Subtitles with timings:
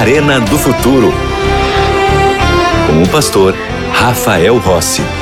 [0.00, 1.12] Arena do Futuro.
[2.86, 3.54] Com o pastor
[3.92, 5.19] Rafael Rossi.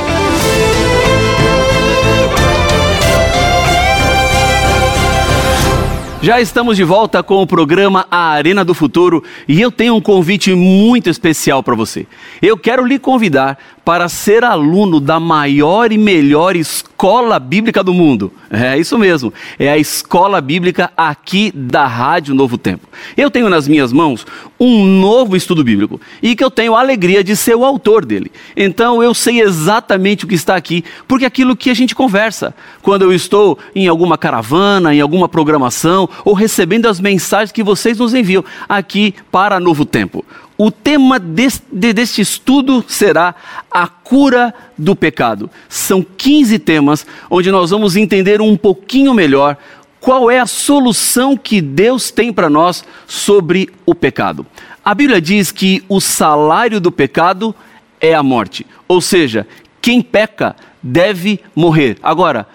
[6.20, 10.00] Já estamos de volta com o programa A Arena do Futuro e eu tenho um
[10.00, 12.08] convite muito especial para você.
[12.42, 18.30] Eu quero lhe convidar para ser aluno da maior e melhor escola bíblica do mundo.
[18.50, 22.86] É isso mesmo, é a escola bíblica aqui da Rádio Novo Tempo.
[23.16, 24.26] Eu tenho nas minhas mãos
[24.60, 28.30] um novo estudo bíblico e que eu tenho a alegria de ser o autor dele.
[28.54, 32.54] Então eu sei exatamente o que está aqui, porque é aquilo que a gente conversa
[32.82, 37.98] quando eu estou em alguma caravana, em alguma programação ou recebendo as mensagens que vocês
[37.98, 40.24] nos enviam aqui para Novo Tempo.
[40.56, 43.34] O tema deste, estudo será
[43.70, 45.48] a cura do pecado.
[45.68, 49.56] São 15 temas onde nós vamos entender um pouquinho melhor
[50.00, 54.44] qual é a solução que Deus tem para nós sobre o pecado.
[54.84, 57.54] A Bíblia diz que o salário do pecado
[58.00, 59.46] é a morte, ou seja,
[59.80, 61.98] quem peca deve morrer.
[62.02, 62.46] Agora,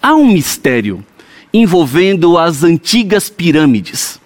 [0.00, 1.04] Há um mistério
[1.52, 4.20] envolvendo as antigas pirâmides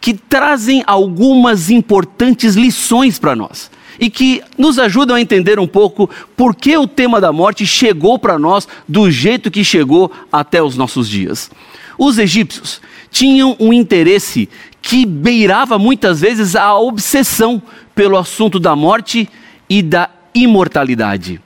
[0.00, 6.08] que trazem algumas importantes lições para nós e que nos ajudam a entender um pouco
[6.36, 10.76] por que o tema da morte chegou para nós do jeito que chegou até os
[10.76, 11.50] nossos dias.
[11.98, 14.48] Os egípcios tinham um interesse
[14.82, 17.62] que beirava muitas vezes a obsessão
[17.94, 19.28] pelo assunto da morte
[19.68, 21.40] e da imortalidade.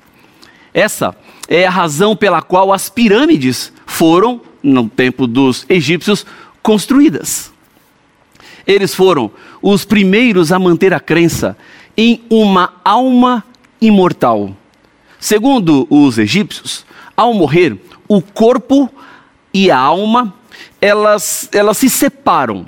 [0.73, 1.15] Essa
[1.49, 6.27] é a razão pela qual as pirâmides foram, no tempo dos egípcios,
[6.63, 7.53] construídas.
[8.67, 9.31] Eles foram
[9.63, 11.57] os primeiros a manter a crença
[11.99, 13.45] em uma alma
[13.81, 14.55] imortal.
[15.19, 16.87] Segundo os egípcios,
[17.17, 17.77] ao morrer,
[18.07, 18.89] o corpo
[19.53, 20.33] e a alma,
[20.81, 22.67] elas, elas se separam.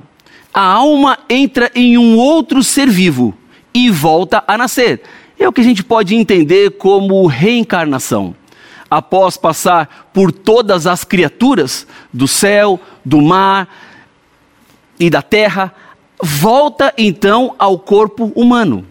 [0.53, 3.33] A alma entra em um outro ser vivo
[3.73, 5.01] e volta a nascer.
[5.39, 8.35] É o que a gente pode entender como reencarnação.
[8.91, 13.69] Após passar por todas as criaturas do céu, do mar
[14.99, 15.73] e da terra,
[16.21, 18.90] volta então ao corpo humano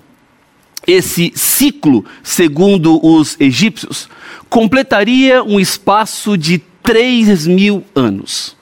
[0.90, 4.10] esse ciclo, segundo os egípcios,
[4.50, 8.58] completaria um espaço de 3 mil anos.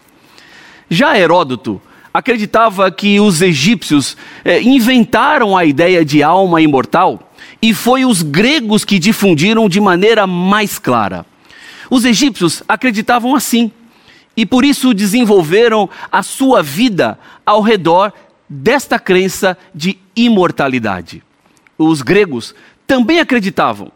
[0.90, 1.82] Já Heródoto
[2.14, 8.84] acreditava que os egípcios eh, inventaram a ideia de alma imortal e foi os gregos
[8.84, 11.26] que difundiram de maneira mais clara.
[11.90, 13.72] Os egípcios acreditavam assim
[14.36, 18.12] e por isso desenvolveram a sua vida ao redor
[18.50, 21.24] desta crença de imortalidade
[21.78, 23.92] os gregos também acreditavam.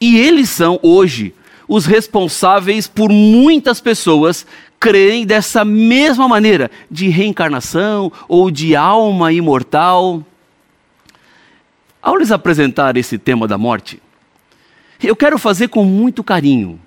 [0.00, 1.34] E eles são hoje
[1.68, 4.46] os responsáveis por muitas pessoas
[4.78, 10.24] creem dessa mesma maneira de reencarnação ou de alma imortal.
[12.00, 14.00] Ao lhes apresentar esse tema da morte,
[15.02, 16.80] eu quero fazer com muito carinho,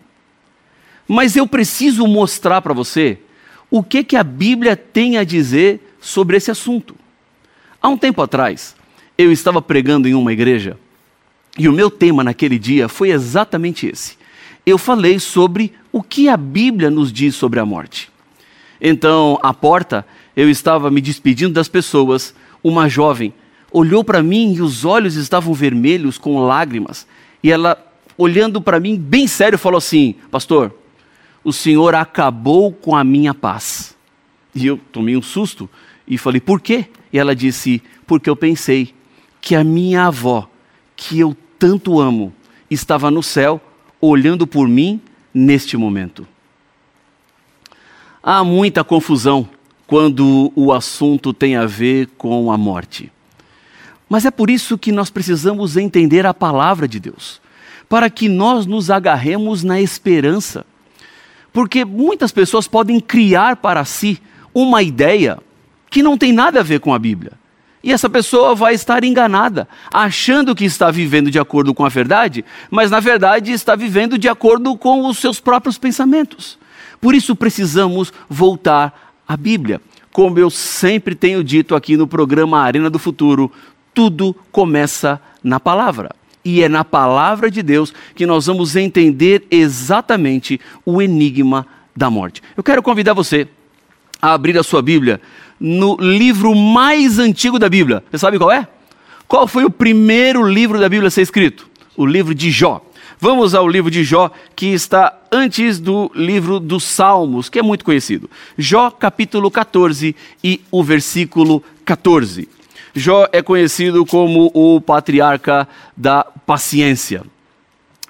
[1.07, 3.19] mas eu preciso mostrar para você
[3.69, 6.95] o que, que a Bíblia tem a dizer sobre esse assunto.
[7.81, 8.75] Há um tempo atrás,
[9.19, 10.77] eu estava pregando em uma igreja
[11.57, 14.17] e o meu tema naquele dia foi exatamente esse.
[14.65, 18.09] eu falei sobre o que a Bíblia nos diz sobre a morte.
[18.79, 20.05] Então, à porta,
[20.37, 22.33] eu estava me despedindo das pessoas,
[22.63, 23.33] uma jovem
[23.73, 27.05] olhou para mim e os olhos estavam vermelhos com lágrimas.
[27.43, 27.77] E ela,
[28.17, 30.73] olhando para mim bem sério, falou assim: Pastor,
[31.43, 33.97] o Senhor acabou com a minha paz.
[34.55, 35.69] E eu tomei um susto
[36.07, 36.85] e falei: Por quê?
[37.11, 38.93] E ela disse: Porque eu pensei
[39.41, 40.49] que a minha avó,
[40.95, 42.33] que eu tanto amo,
[42.69, 43.61] estava no céu
[44.01, 45.01] olhando por mim
[45.33, 46.27] neste momento.
[48.21, 49.47] Há muita confusão
[49.87, 53.11] quando o assunto tem a ver com a morte.
[54.07, 57.41] Mas é por isso que nós precisamos entender a palavra de Deus,
[57.87, 60.65] para que nós nos agarremos na esperança.
[61.53, 64.19] Porque muitas pessoas podem criar para si
[64.53, 65.39] uma ideia
[65.89, 67.33] que não tem nada a ver com a Bíblia.
[67.83, 72.43] E essa pessoa vai estar enganada, achando que está vivendo de acordo com a verdade,
[72.69, 76.57] mas na verdade está vivendo de acordo com os seus próprios pensamentos.
[76.99, 79.79] Por isso precisamos voltar à Bíblia.
[80.11, 83.49] Como eu sempre tenho dito aqui no programa Arena do Futuro,
[83.93, 86.13] tudo começa na palavra.
[86.43, 91.65] E é na palavra de Deus que nós vamos entender exatamente o enigma
[91.95, 92.41] da morte.
[92.57, 93.47] Eu quero convidar você
[94.21, 95.21] a abrir a sua Bíblia
[95.59, 98.03] no livro mais antigo da Bíblia.
[98.09, 98.67] Você sabe qual é?
[99.27, 101.67] Qual foi o primeiro livro da Bíblia a ser escrito?
[101.95, 102.81] O livro de Jó.
[103.19, 107.83] Vamos ao livro de Jó, que está antes do livro dos Salmos, que é muito
[107.83, 108.29] conhecido.
[108.57, 112.47] Jó, capítulo 14 e o versículo 14.
[112.95, 117.23] Jó é conhecido como o patriarca da paciência.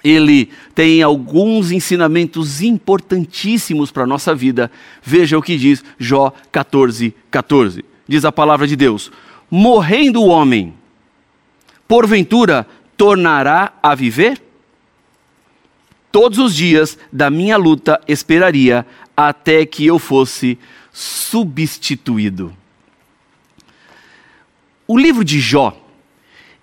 [0.02, 4.70] Ele tem alguns ensinamentos importantíssimos para a nossa vida.
[5.02, 7.84] Veja o que diz Jó 14, 14.
[8.08, 9.12] Diz a palavra de Deus:
[9.50, 10.74] Morrendo o homem,
[11.86, 12.66] porventura
[12.96, 14.40] tornará a viver?
[16.10, 18.84] Todos os dias da minha luta esperaria
[19.16, 20.58] até que eu fosse
[20.92, 22.56] substituído.
[24.88, 25.80] O livro de Jó,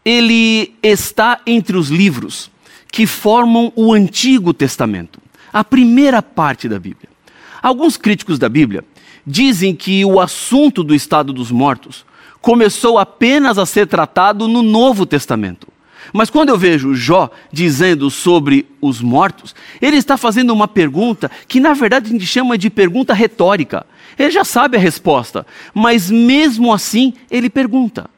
[0.04, 2.52] ele está entre os livros
[2.92, 5.20] que formam o Antigo Testamento,
[5.52, 7.10] a primeira parte da Bíblia.
[7.62, 8.84] Alguns críticos da Bíblia
[9.26, 12.06] dizem que o assunto do estado dos mortos
[12.42, 15.68] começou apenas a ser tratado no Novo Testamento.
[16.14, 21.60] Mas quando eu vejo Jó dizendo sobre os mortos, ele está fazendo uma pergunta que
[21.60, 23.86] na verdade a gente chama de pergunta retórica.
[24.18, 28.10] Ele já sabe a resposta, mas mesmo assim ele pergunta.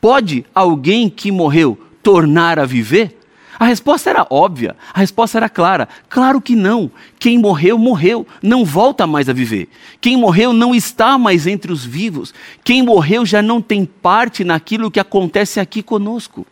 [0.00, 3.18] Pode alguém que morreu tornar a viver?
[3.64, 5.88] A resposta era óbvia, a resposta era clara.
[6.10, 6.90] Claro que não.
[7.18, 9.70] Quem morreu, morreu, não volta mais a viver.
[10.02, 12.34] Quem morreu não está mais entre os vivos.
[12.62, 16.46] Quem morreu já não tem parte naquilo que acontece aqui conosco.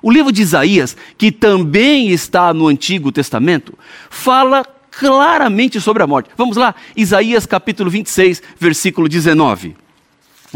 [0.00, 3.78] O livro de Isaías, que também está no Antigo Testamento,
[4.08, 6.30] fala claramente sobre a morte.
[6.38, 9.76] Vamos lá, Isaías capítulo 26, versículo 19.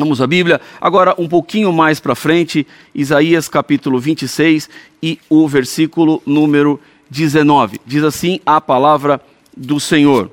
[0.00, 4.70] Vamos à Bíblia, agora um pouquinho mais para frente, Isaías capítulo 26
[5.02, 6.80] e o versículo número
[7.10, 7.78] 19.
[7.84, 9.20] Diz assim a palavra
[9.54, 10.30] do Senhor: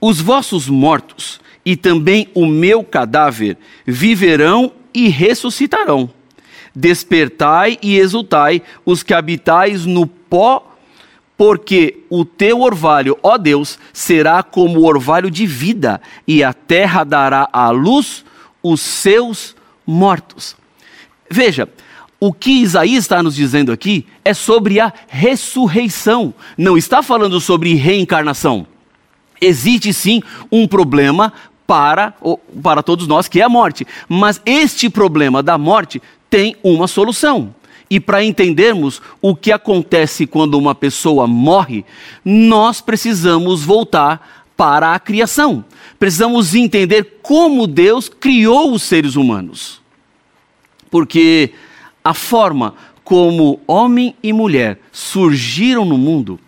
[0.00, 3.56] Os vossos mortos e também o meu cadáver
[3.86, 6.10] viverão e ressuscitarão.
[6.74, 10.69] Despertai e exultai, os que habitais no pó
[11.40, 17.48] porque o teu orvalho, ó Deus, será como orvalho de vida, e a terra dará
[17.50, 18.26] à luz
[18.62, 19.56] os seus
[19.86, 20.54] mortos.
[21.30, 21.66] Veja,
[22.20, 27.72] o que Isaías está nos dizendo aqui é sobre a ressurreição, não está falando sobre
[27.72, 28.66] reencarnação.
[29.40, 31.32] Existe sim um problema
[31.66, 32.12] para,
[32.62, 37.54] para todos nós, que é a morte, mas este problema da morte tem uma solução.
[37.90, 41.84] E para entendermos o que acontece quando uma pessoa morre,
[42.24, 45.64] nós precisamos voltar para a criação.
[45.98, 49.80] Precisamos entender como Deus criou os seres humanos.
[50.88, 51.52] Porque
[52.04, 56.38] a forma como homem e mulher surgiram no mundo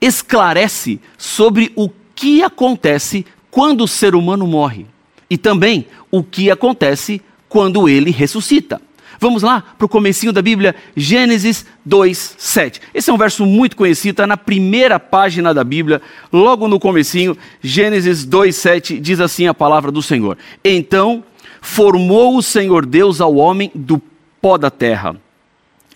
[0.00, 4.86] esclarece sobre o que acontece quando o ser humano morre
[5.28, 8.80] e também o que acontece quando ele ressuscita.
[9.18, 12.80] Vamos lá para o comecinho da Bíblia, Gênesis 2, 7.
[12.92, 17.36] Esse é um verso muito conhecido, está na primeira página da Bíblia, logo no comecinho,
[17.62, 20.36] Gênesis 2, 7, diz assim a palavra do Senhor.
[20.64, 21.24] Então
[21.60, 24.00] formou o Senhor Deus ao homem do
[24.40, 25.16] pó da terra.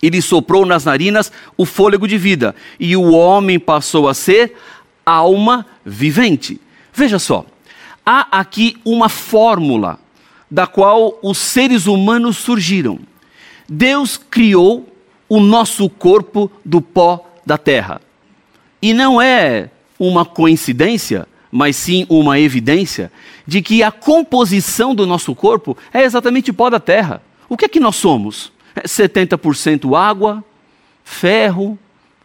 [0.01, 4.55] E lhe soprou nas narinas o fôlego de vida, e o homem passou a ser
[5.05, 6.59] alma vivente.
[6.91, 7.45] Veja só,
[8.05, 9.99] há aqui uma fórmula
[10.51, 12.99] da qual os seres humanos surgiram.
[13.69, 14.85] Deus criou
[15.29, 18.01] o nosso corpo do pó da terra.
[18.81, 23.09] E não é uma coincidência, mas sim uma evidência
[23.47, 27.21] de que a composição do nosso corpo é exatamente pó da terra.
[27.47, 28.51] O que é que nós somos?
[28.75, 30.43] 70% é água,
[31.03, 31.79] ferro,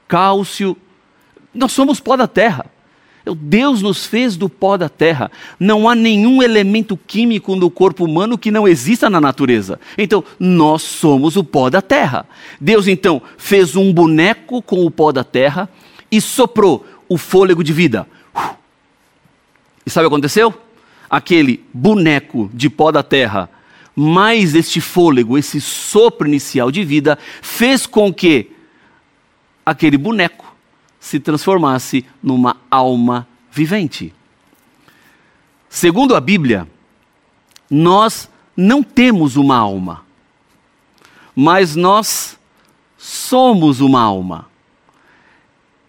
[0.08, 0.76] cálcio.
[1.54, 2.66] Nós somos pó da terra.
[3.34, 5.30] Deus nos fez do pó da terra.
[5.58, 9.80] Não há nenhum elemento químico no corpo humano que não exista na natureza.
[9.98, 12.26] Então, nós somos o pó da terra.
[12.60, 15.68] Deus, então, fez um boneco com o pó da terra
[16.10, 18.06] e soprou o fôlego de vida.
[19.84, 20.54] E sabe o que aconteceu?
[21.10, 23.48] Aquele boneco de pó da terra,
[23.94, 28.50] mais este fôlego, esse sopro inicial de vida, fez com que
[29.64, 30.45] aquele boneco
[31.06, 34.12] se transformasse numa alma vivente.
[35.68, 36.66] Segundo a Bíblia,
[37.70, 40.02] nós não temos uma alma,
[41.32, 42.36] mas nós
[42.98, 44.46] somos uma alma.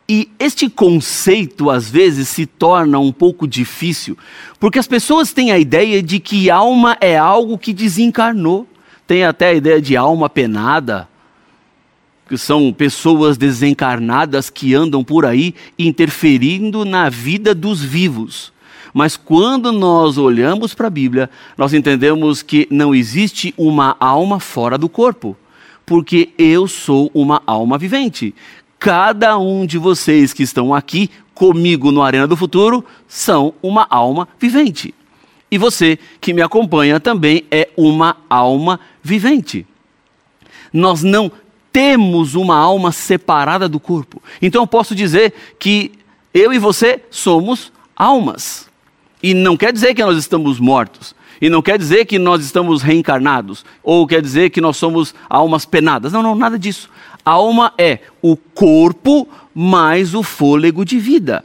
[0.07, 4.15] E este conceito às vezes se torna um pouco difícil,
[4.59, 8.67] porque as pessoas têm a ideia de que alma é algo que desencarnou.
[9.07, 11.09] Tem até a ideia de alma penada,
[12.27, 18.51] que são pessoas desencarnadas que andam por aí interferindo na vida dos vivos.
[18.93, 24.77] Mas quando nós olhamos para a Bíblia, nós entendemos que não existe uma alma fora
[24.77, 25.37] do corpo,
[25.85, 28.33] porque eu sou uma alma vivente.
[28.79, 34.27] Cada um de vocês que estão aqui comigo no Arena do Futuro são uma alma
[34.39, 34.93] vivente.
[35.49, 39.65] E você que me acompanha também é uma alma vivente.
[40.73, 41.31] Nós não
[41.71, 44.21] temos uma alma separada do corpo.
[44.41, 45.91] Então eu posso dizer que
[46.33, 48.67] eu e você somos almas.
[49.21, 51.15] E não quer dizer que nós estamos mortos.
[51.41, 53.65] E não quer dizer que nós estamos reencarnados.
[53.83, 56.11] Ou quer dizer que nós somos almas penadas.
[56.11, 56.89] Não, não, nada disso.
[57.23, 61.43] Alma é o corpo mais o fôlego de vida.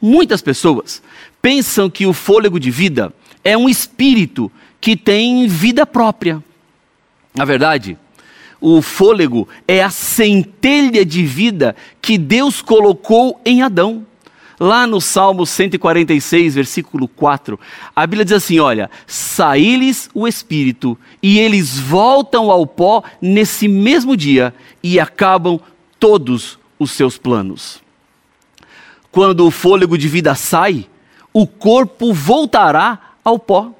[0.00, 1.02] Muitas pessoas
[1.40, 3.12] pensam que o fôlego de vida
[3.42, 4.50] é um espírito
[4.80, 6.42] que tem vida própria.
[7.34, 7.98] Na verdade,
[8.66, 14.06] o fôlego é a centelha de vida que Deus colocou em Adão.
[14.58, 17.60] Lá no Salmo 146, versículo 4,
[17.94, 24.16] a Bíblia diz assim: Olha, saí-lhes o espírito, e eles voltam ao pó nesse mesmo
[24.16, 25.60] dia, e acabam
[26.00, 27.82] todos os seus planos.
[29.12, 30.86] Quando o fôlego de vida sai,
[31.34, 33.72] o corpo voltará ao pó.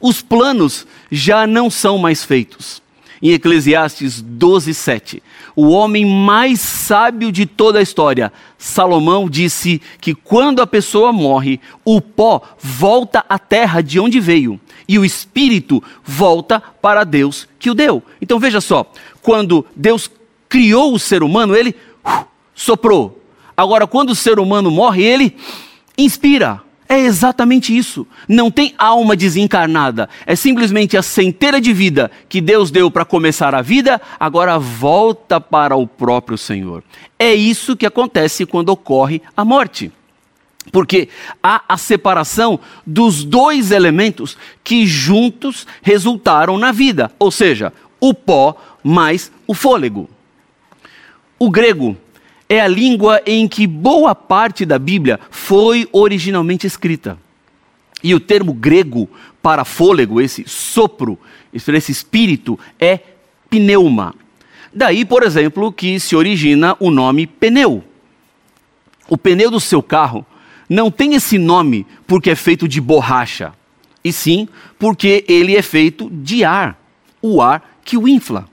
[0.00, 2.85] Os planos já não são mais feitos
[3.22, 5.22] em Eclesiastes 12, 7.
[5.54, 11.60] O homem mais sábio de toda a história, Salomão, disse que quando a pessoa morre,
[11.84, 17.70] o pó volta à terra de onde veio e o espírito volta para Deus que
[17.70, 18.02] o deu.
[18.20, 18.90] Então veja só,
[19.22, 20.10] quando Deus
[20.48, 23.22] criou o ser humano, ele uh, soprou.
[23.56, 25.36] Agora, quando o ser humano morre, ele
[25.96, 26.65] inspira.
[26.88, 28.06] É exatamente isso.
[28.28, 30.08] Não tem alma desencarnada.
[30.24, 35.40] É simplesmente a centeira de vida que Deus deu para começar a vida, agora volta
[35.40, 36.84] para o próprio Senhor.
[37.18, 39.90] É isso que acontece quando ocorre a morte.
[40.72, 41.08] Porque
[41.42, 48.56] há a separação dos dois elementos que juntos resultaram na vida, ou seja, o pó
[48.82, 50.08] mais o fôlego.
[51.38, 51.96] O grego
[52.48, 57.18] é a língua em que boa parte da Bíblia foi originalmente escrita.
[58.02, 59.08] E o termo grego
[59.42, 61.18] para fôlego, esse sopro,
[61.52, 63.00] esse espírito, é
[63.50, 64.14] pneuma.
[64.72, 67.82] Daí, por exemplo, que se origina o nome pneu.
[69.08, 70.26] O pneu do seu carro
[70.68, 73.52] não tem esse nome porque é feito de borracha,
[74.04, 74.48] e sim
[74.78, 76.78] porque ele é feito de ar,
[77.22, 78.48] o ar que o infla.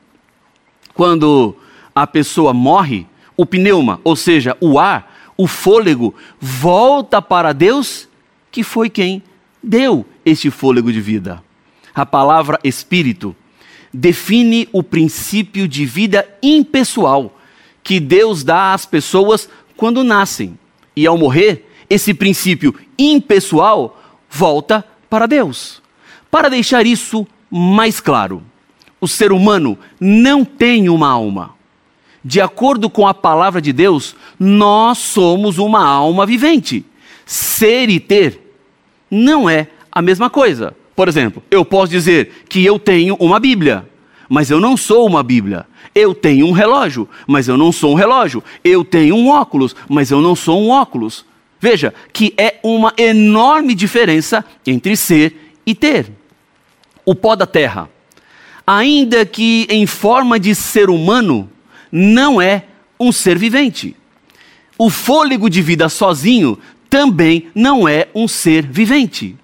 [0.94, 1.56] Quando
[1.94, 8.08] a pessoa morre, o pneuma, ou seja, o ar, o fôlego, volta para Deus,
[8.52, 9.24] que foi quem
[9.62, 11.44] deu este fôlego de vida.
[11.94, 13.36] A palavra espírito
[13.94, 17.38] define o princípio de vida impessoal
[17.84, 20.58] que Deus dá às pessoas quando nascem.
[20.96, 25.82] E ao morrer, esse princípio impessoal volta para Deus.
[26.32, 28.42] Para deixar isso mais claro,
[29.00, 31.54] o ser humano não tem uma alma
[32.24, 36.86] de acordo com a palavra de Deus, nós somos uma alma vivente.
[37.26, 38.40] Ser e ter
[39.10, 40.76] não é a mesma coisa.
[40.96, 43.88] Por exemplo, eu posso dizer que eu tenho uma Bíblia,
[44.30, 45.66] mas eu não sou uma Bíblia.
[45.94, 48.44] Eu tenho um relógio, mas eu não sou um relógio.
[48.64, 51.26] Eu tenho um óculos, mas eu não sou um óculos.
[51.60, 56.12] Veja que é uma enorme diferença entre ser e ter.
[57.06, 57.90] O pó da terra,
[58.66, 61.50] ainda que em forma de ser humano,
[61.96, 62.66] não é
[63.00, 63.96] um ser vivente.
[64.76, 66.58] o fôlego de vida sozinho
[66.90, 69.36] também não é um ser vivente.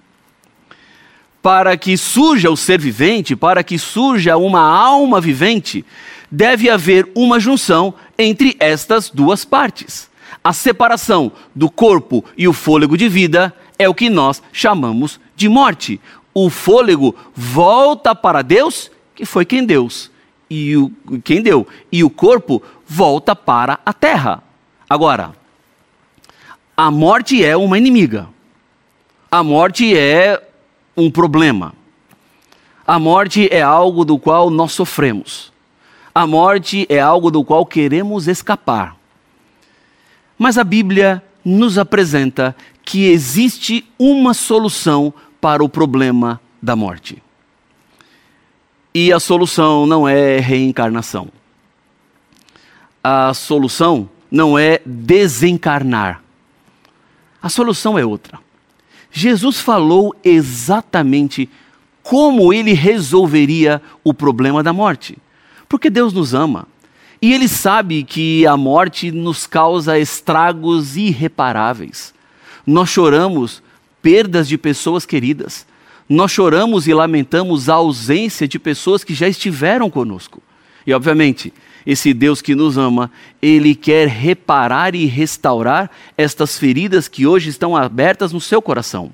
[1.40, 5.84] Para que surja o ser vivente, para que surja uma alma vivente,
[6.28, 10.10] deve haver uma junção entre estas duas partes.
[10.42, 15.48] A separação do corpo e o fôlego de vida é o que nós chamamos de
[15.48, 16.00] morte.
[16.34, 20.10] O fôlego volta para Deus, que foi quem Deus
[20.50, 20.90] e o,
[21.22, 24.42] quem deu, e o corpo volta para a terra.
[24.88, 25.32] Agora,
[26.76, 28.28] a morte é uma inimiga.
[29.30, 30.42] A morte é
[30.96, 31.72] um problema.
[32.84, 35.52] A morte é algo do qual nós sofremos.
[36.12, 38.96] A morte é algo do qual queremos escapar.
[40.36, 47.22] Mas a Bíblia nos apresenta que existe uma solução para o problema da morte.
[48.94, 51.28] E a solução não é reencarnação.
[53.02, 56.22] A solução não é desencarnar.
[57.42, 58.38] A solução é outra.
[59.10, 61.48] Jesus falou exatamente
[62.02, 65.16] como ele resolveria o problema da morte.
[65.68, 66.66] Porque Deus nos ama.
[67.22, 72.14] E ele sabe que a morte nos causa estragos irreparáveis.
[72.66, 73.62] Nós choramos
[74.00, 75.66] perdas de pessoas queridas.
[76.10, 80.42] Nós choramos e lamentamos a ausência de pessoas que já estiveram conosco.
[80.84, 81.54] E, obviamente,
[81.86, 85.88] esse Deus que nos ama, ele quer reparar e restaurar
[86.18, 89.12] estas feridas que hoje estão abertas no seu coração.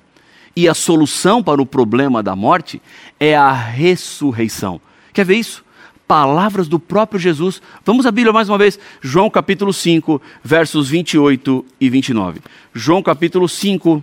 [0.56, 2.80] E a solução para o problema da morte
[3.20, 4.80] é a ressurreição.
[5.12, 5.62] Quer ver isso?
[6.08, 7.60] Palavras do próprio Jesus.
[7.84, 8.78] Vamos à Bíblia mais uma vez.
[9.02, 12.40] João capítulo 5, versos 28 e 29.
[12.72, 14.02] João capítulo 5,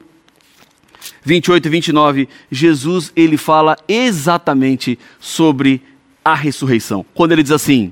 [1.23, 5.81] 28 e 29, Jesus ele fala exatamente sobre
[6.23, 7.05] a ressurreição.
[7.13, 7.91] Quando ele diz assim: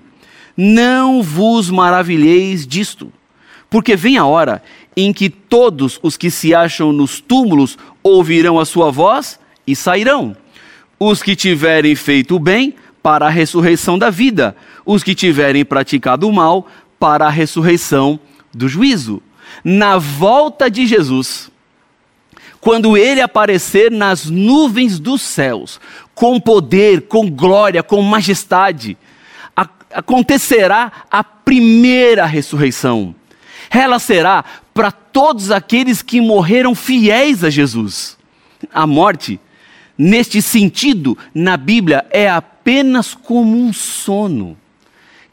[0.55, 3.11] Não vos maravilheis disto,
[3.69, 4.63] porque vem a hora
[4.95, 10.35] em que todos os que se acham nos túmulos ouvirão a sua voz e sairão.
[10.99, 16.27] Os que tiverem feito o bem, para a ressurreição da vida, os que tiverem praticado
[16.27, 16.67] o mal,
[16.99, 18.19] para a ressurreição
[18.53, 19.21] do juízo.
[19.63, 21.50] Na volta de Jesus,
[22.61, 25.81] quando ele aparecer nas nuvens dos céus,
[26.13, 28.97] com poder, com glória, com majestade,
[29.93, 33.15] acontecerá a primeira ressurreição.
[33.69, 38.17] Ela será para todos aqueles que morreram fiéis a Jesus.
[38.73, 39.39] A morte,
[39.97, 44.57] neste sentido, na Bíblia, é apenas como um sono.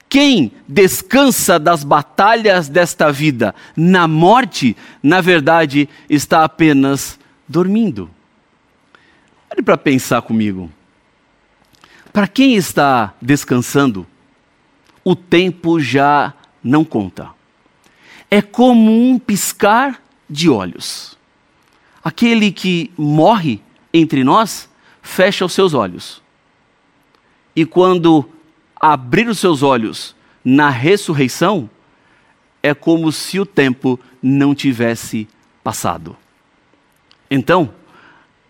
[0.09, 7.18] Quem descansa das batalhas desta vida na morte, na verdade, está apenas
[7.49, 8.11] dormindo.
[9.51, 10.71] Olhe para pensar comigo.
[12.13, 14.07] Para quem está descansando,
[15.05, 17.31] o tempo já não conta.
[18.31, 21.17] É como um piscar de olhos.
[22.05, 23.61] Aquele que morre
[23.93, 24.69] entre nós
[25.01, 26.23] fecha os seus olhos.
[27.57, 28.29] E quando
[28.77, 31.69] abrir os seus olhos na ressurreição,
[32.63, 35.29] é como se o tempo não tivesse
[35.65, 36.17] passado.
[37.31, 37.71] Então,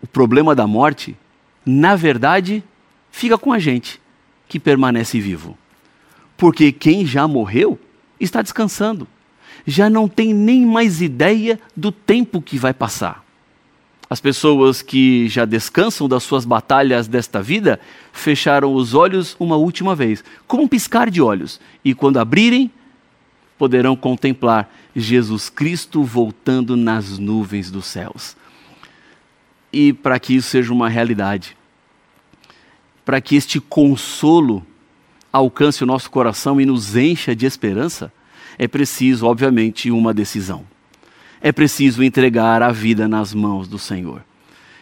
[0.01, 1.15] o problema da morte,
[1.65, 2.63] na verdade,
[3.11, 3.99] fica com a gente
[4.47, 5.57] que permanece vivo.
[6.37, 7.79] Porque quem já morreu
[8.19, 9.07] está descansando.
[9.65, 13.23] Já não tem nem mais ideia do tempo que vai passar.
[14.09, 17.79] As pessoas que já descansam das suas batalhas desta vida
[18.11, 22.71] fecharam os olhos uma última vez, como um piscar de olhos, e quando abrirem,
[23.55, 28.35] poderão contemplar Jesus Cristo voltando nas nuvens dos céus.
[29.71, 31.55] E para que isso seja uma realidade,
[33.05, 34.65] para que este consolo
[35.31, 38.11] alcance o nosso coração e nos encha de esperança,
[38.57, 40.65] é preciso, obviamente, uma decisão
[41.41, 44.23] é preciso entregar a vida nas mãos do Senhor.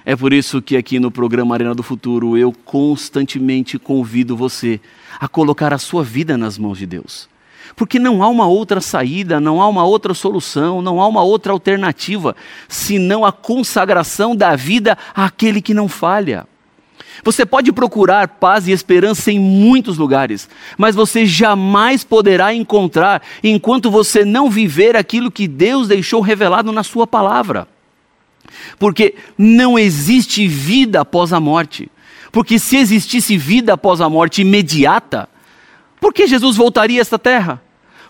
[0.05, 4.79] É por isso que aqui no programa Arena do Futuro eu constantemente convido você
[5.19, 7.29] a colocar a sua vida nas mãos de Deus.
[7.75, 11.51] Porque não há uma outra saída, não há uma outra solução, não há uma outra
[11.51, 12.35] alternativa,
[12.67, 16.47] senão a consagração da vida àquele que não falha.
[17.23, 23.89] Você pode procurar paz e esperança em muitos lugares, mas você jamais poderá encontrar enquanto
[23.89, 27.67] você não viver aquilo que Deus deixou revelado na Sua palavra.
[28.79, 31.89] Porque não existe vida após a morte.
[32.31, 35.27] Porque se existisse vida após a morte imediata,
[35.99, 37.61] por que Jesus voltaria a esta terra?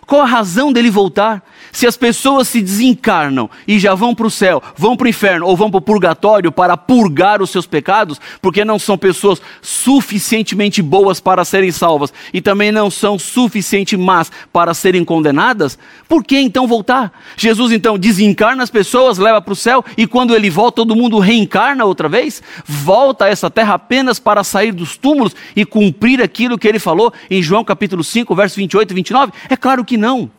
[0.06, 1.42] Qual a razão dele voltar?
[1.72, 5.46] Se as pessoas se desencarnam e já vão para o céu, vão para o inferno
[5.46, 10.82] ou vão para o purgatório para purgar os seus pecados, porque não são pessoas suficientemente
[10.82, 16.38] boas para serem salvas e também não são suficientemente más para serem condenadas, por que
[16.38, 17.12] então voltar?
[17.36, 21.18] Jesus então desencarna as pessoas, leva para o céu e quando ele volta, todo mundo
[21.18, 22.42] reencarna outra vez?
[22.64, 27.12] Volta a essa terra apenas para sair dos túmulos e cumprir aquilo que ele falou
[27.30, 29.32] em João capítulo 5, verso 28 e 29?
[29.48, 30.30] É claro que não.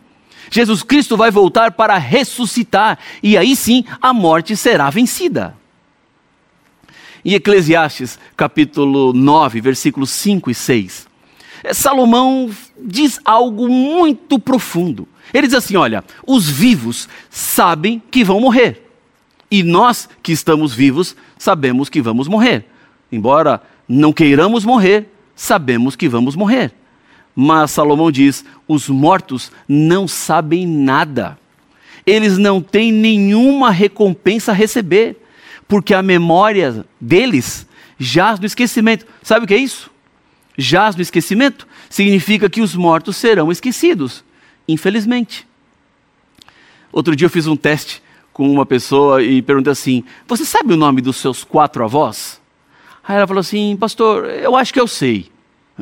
[0.50, 5.56] Jesus Cristo vai voltar para ressuscitar, e aí sim a morte será vencida.
[7.24, 11.08] Em Eclesiastes, capítulo 9, versículos 5 e 6,
[11.64, 12.50] eh, Salomão
[12.82, 15.08] diz algo muito profundo.
[15.34, 18.90] Ele diz assim: Olha, os vivos sabem que vão morrer,
[19.52, 22.66] e nós que estamos vivos sabemos que vamos morrer.
[23.12, 26.74] Embora não queiramos morrer, sabemos que vamos morrer.
[27.42, 31.40] Mas Salomão diz: os mortos não sabem nada.
[32.06, 35.16] Eles não têm nenhuma recompensa a receber,
[35.66, 37.66] porque a memória deles
[37.98, 39.06] jaz no esquecimento.
[39.24, 39.90] Sabe o que é isso?
[40.58, 44.22] Jaz no esquecimento significa que os mortos serão esquecidos,
[44.68, 45.48] infelizmente.
[46.92, 50.78] Outro dia eu fiz um teste com uma pessoa e perguntei assim: Você sabe o
[50.78, 52.42] nome dos seus quatro avós?
[53.02, 55.32] Aí ela falou assim: Pastor, eu acho que eu sei.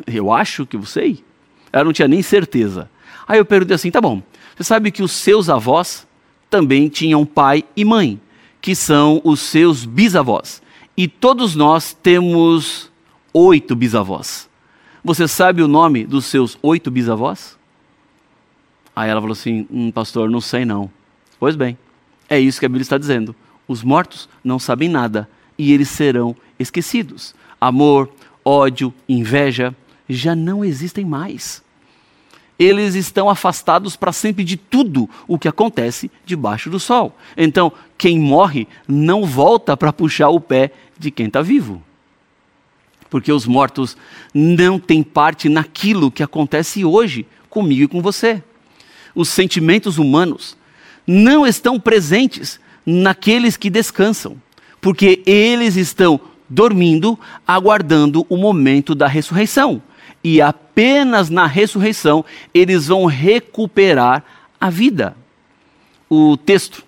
[0.06, 1.26] Eu acho que eu sei?
[1.72, 2.90] Ela não tinha nem certeza.
[3.26, 4.22] Aí eu perguntei assim: tá bom,
[4.56, 6.06] você sabe que os seus avós
[6.50, 8.20] também tinham pai e mãe,
[8.60, 10.62] que são os seus bisavós.
[10.96, 12.90] E todos nós temos
[13.32, 14.48] oito bisavós.
[15.04, 17.56] Você sabe o nome dos seus oito bisavós?
[18.96, 20.90] Aí ela falou assim: hum, pastor, não sei não.
[21.38, 21.78] Pois bem,
[22.28, 23.34] é isso que a Bíblia está dizendo.
[23.68, 27.34] Os mortos não sabem nada e eles serão esquecidos.
[27.60, 28.10] Amor,
[28.44, 29.74] ódio, inveja
[30.08, 31.62] já não existem mais
[32.58, 37.16] eles estão afastados para sempre de tudo o que acontece debaixo do sol.
[37.36, 41.80] Então, quem morre não volta para puxar o pé de quem está vivo.
[43.08, 43.96] Porque os mortos
[44.34, 48.42] não têm parte naquilo que acontece hoje comigo e com você.
[49.14, 50.56] Os sentimentos humanos
[51.06, 54.36] não estão presentes naqueles que descansam,
[54.80, 59.82] porque eles estão dormindo, aguardando o momento da ressurreição
[60.28, 64.22] e apenas na ressurreição eles vão recuperar
[64.60, 65.16] a vida.
[66.08, 66.84] O texto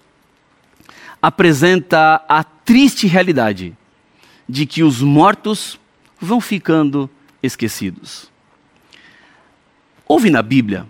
[1.22, 3.74] apresenta a triste realidade
[4.46, 5.80] de que os mortos
[6.20, 7.08] vão ficando
[7.42, 8.30] esquecidos.
[10.06, 10.86] Houve na Bíblia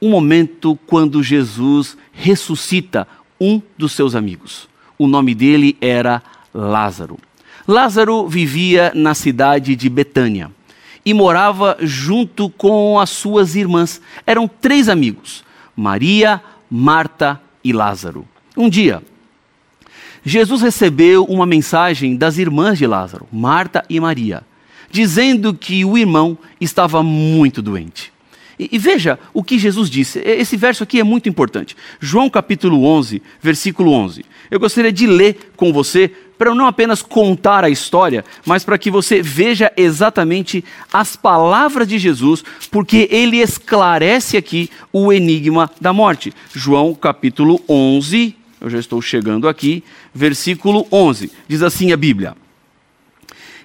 [0.00, 3.06] um momento quando Jesus ressuscita
[3.38, 4.68] um dos seus amigos.
[4.96, 6.22] O nome dele era
[6.54, 7.18] Lázaro.
[7.68, 10.50] Lázaro vivia na cidade de Betânia
[11.04, 14.00] e morava junto com as suas irmãs.
[14.26, 15.44] Eram três amigos:
[15.76, 18.26] Maria, Marta e Lázaro.
[18.56, 19.02] Um dia,
[20.24, 24.42] Jesus recebeu uma mensagem das irmãs de Lázaro, Marta e Maria,
[24.90, 28.12] dizendo que o irmão estava muito doente.
[28.60, 30.18] E, e, veja o que Jesus disse.
[30.18, 31.74] Esse verso aqui é muito importante.
[31.98, 34.22] João capítulo 11, versículo 11.
[34.50, 38.90] Eu gostaria de ler com você para não apenas contar a história, mas para que
[38.90, 46.30] você veja exatamente as palavras de Jesus, porque ele esclarece aqui o enigma da morte.
[46.52, 49.82] João capítulo 11, eu já estou chegando aqui,
[50.14, 51.32] versículo 11.
[51.48, 52.36] Diz assim a Bíblia: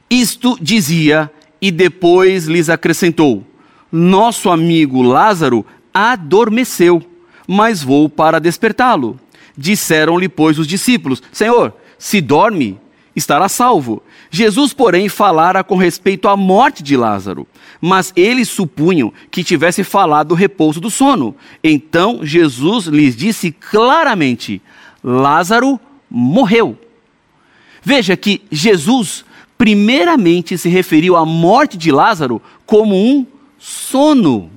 [0.10, 1.30] Isto dizia
[1.62, 3.46] e depois lhes acrescentou:
[3.92, 7.02] Nosso amigo Lázaro adormeceu,
[7.48, 9.20] mas vou para despertá-lo.
[9.58, 12.78] Disseram-lhe, pois, os discípulos: Senhor, se dorme,
[13.16, 14.04] estará salvo.
[14.30, 17.48] Jesus, porém, falara com respeito à morte de Lázaro,
[17.80, 21.36] mas eles supunham que tivesse falado do repouso do sono.
[21.64, 24.62] Então Jesus lhes disse claramente:
[25.04, 26.78] Lázaro morreu.
[27.82, 29.24] Veja que Jesus,
[29.58, 33.26] primeiramente, se referiu à morte de Lázaro como um
[33.66, 34.52] sono.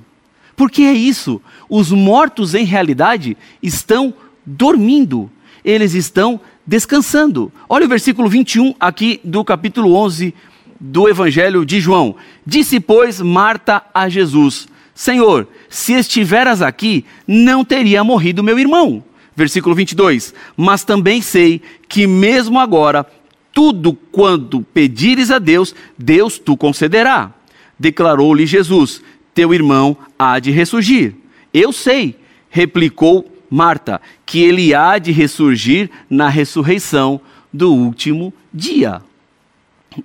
[0.55, 4.13] Porque é isso, os mortos em realidade estão
[4.45, 5.31] dormindo,
[5.65, 7.51] eles estão descansando.
[7.67, 10.33] Olha o versículo 21 aqui do capítulo 11
[10.79, 12.15] do Evangelho de João.
[12.45, 19.03] Disse, pois, Marta a Jesus: Senhor, se estiveras aqui, não teria morrido meu irmão.
[19.35, 20.35] Versículo 22.
[20.55, 23.07] Mas também sei que mesmo agora,
[23.53, 27.33] tudo quanto pedires a Deus, Deus tu concederá.
[27.79, 29.01] Declarou-lhe Jesus:
[29.33, 31.15] Teu irmão há de ressurgir.
[31.53, 37.19] Eu sei, replicou Marta, que ele há de ressurgir na ressurreição
[37.51, 39.01] do último dia.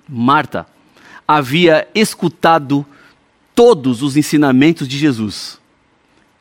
[0.08, 0.66] Marta
[1.28, 2.86] havia escutado
[3.54, 5.60] todos os ensinamentos de Jesus.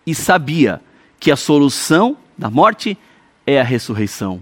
[0.05, 0.81] e sabia
[1.19, 2.97] que a solução da morte
[3.45, 4.41] é a ressurreição.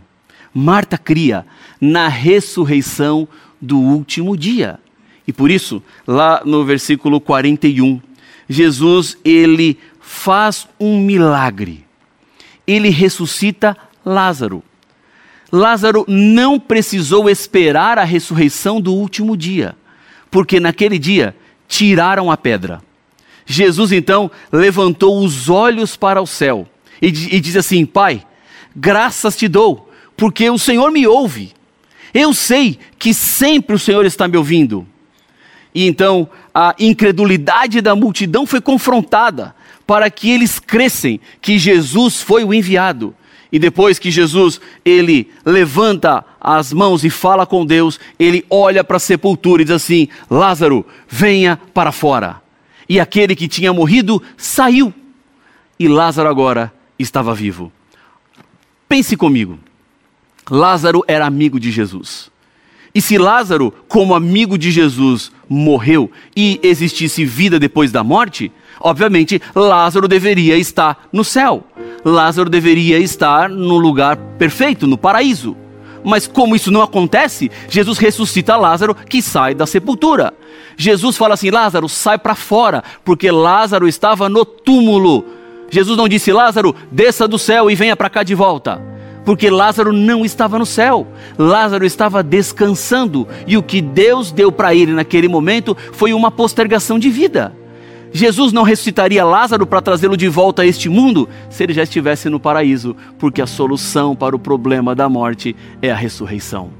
[0.54, 1.46] Marta cria
[1.80, 3.28] na ressurreição
[3.62, 4.80] do último dia.
[5.32, 8.02] E por isso, lá no versículo 41,
[8.50, 11.86] Jesus ele faz um milagre.
[12.68, 14.62] Ele ressuscita Lázaro.
[15.50, 19.74] Lázaro não precisou esperar a ressurreição do último dia,
[20.30, 21.34] porque naquele dia
[21.66, 22.82] tiraram a pedra.
[23.46, 26.68] Jesus então levantou os olhos para o céu
[27.02, 28.22] e, e diz assim: Pai,
[28.76, 31.54] graças te dou, porque o Senhor me ouve.
[32.14, 34.86] Eu sei que sempre o Senhor está me ouvindo.
[35.74, 39.56] E então a incredulidade da multidão foi confrontada
[39.88, 43.16] para que eles crescem que Jesus foi o enviado.
[43.52, 48.98] E depois que Jesus ele levanta as mãos e fala com Deus, ele olha para
[48.98, 52.42] a sepultura e diz assim: Lázaro, venha para fora.
[52.88, 54.94] E aquele que tinha morrido saiu.
[55.78, 57.72] E Lázaro agora estava vivo.
[58.88, 59.60] Pense comigo.
[60.50, 62.31] Lázaro era amigo de Jesus.
[62.94, 69.42] E se Lázaro, como amigo de Jesus, morreu e existisse vida depois da morte, obviamente
[69.56, 71.64] Lázaro deveria estar no céu.
[72.04, 75.56] Lázaro deveria estar no lugar perfeito, no paraíso.
[76.04, 80.34] Mas como isso não acontece, Jesus ressuscita Lázaro que sai da sepultura.
[80.76, 85.24] Jesus fala assim: Lázaro, sai para fora, porque Lázaro estava no túmulo.
[85.70, 88.82] Jesus não disse: Lázaro, desça do céu e venha para cá de volta
[89.26, 91.08] porque Lázaro não estava no céu,
[91.38, 96.98] Lázaro estava descansando, e o que Deus deu para ele naquele momento foi uma postergação
[96.98, 97.54] de vida.
[98.14, 102.30] Jesus não ressuscitaria Lázaro para trazê-lo de volta a este mundo se ele já estivesse
[102.30, 106.72] no paraíso, porque a solução para o problema da morte é a ressurreição.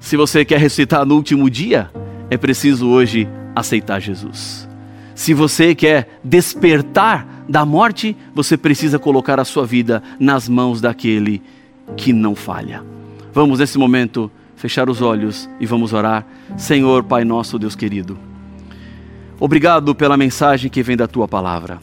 [0.00, 1.90] Se você quer ressuscitar no último dia,
[2.30, 4.68] é preciso hoje aceitar Jesus.
[5.14, 11.42] Se você quer despertar da morte, você precisa colocar a sua vida nas mãos daquele
[11.96, 12.82] que não falha.
[13.32, 16.26] Vamos nesse momento fechar os olhos e vamos orar.
[16.56, 18.18] Senhor, Pai nosso, Deus querido.
[19.40, 21.80] Obrigado pela mensagem que vem da tua palavra.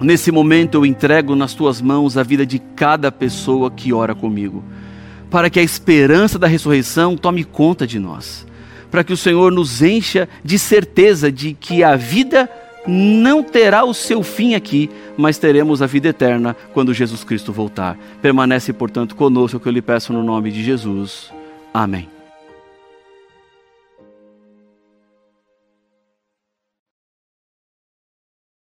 [0.00, 4.64] Nesse momento eu entrego nas tuas mãos a vida de cada pessoa que ora comigo,
[5.30, 8.46] para que a esperança da ressurreição tome conta de nós
[8.90, 12.48] para que o Senhor nos encha de certeza de que a vida
[12.86, 17.98] não terá o seu fim aqui, mas teremos a vida eterna quando Jesus Cristo voltar.
[18.22, 21.30] Permanece, portanto, conosco, que eu lhe peço no nome de Jesus.
[21.72, 22.15] Amém.